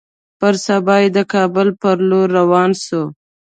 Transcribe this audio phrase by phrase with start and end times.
[0.39, 3.01] پر سبا يې د کابل پر لور روان سو.